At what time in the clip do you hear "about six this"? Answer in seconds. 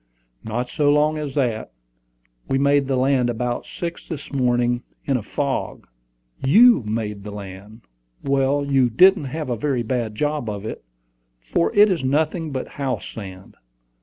3.29-4.33